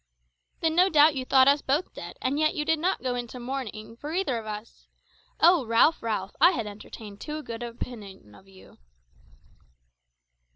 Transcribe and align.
"Then 0.61 0.73
no 0.73 0.89
doubt 0.89 1.13
you 1.13 1.25
thought 1.25 1.47
us 1.47 1.61
both 1.61 1.93
dead, 1.93 2.17
and 2.23 2.39
yet 2.39 2.55
you 2.55 2.65
did 2.65 2.79
not 2.79 3.03
go 3.03 3.13
into 3.13 3.39
mourning 3.39 3.95
for 3.95 4.11
either 4.13 4.39
of 4.39 4.47
us! 4.47 4.87
O 5.39 5.63
Ralph, 5.63 6.01
Ralph, 6.01 6.35
I 6.41 6.53
had 6.53 6.65
entertained 6.65 7.21
too 7.21 7.43
good 7.43 7.61
an 7.61 7.69
opinion 7.69 8.33
of 8.33 8.47
you." 8.47 8.79